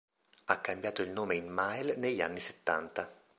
Ha 0.45 0.61
cambiato 0.61 1.03
il 1.03 1.11
nome 1.11 1.35
in 1.35 1.47
Mael 1.47 1.93
negli 1.99 2.21
anni 2.21 2.39
Settanta. 2.39 3.07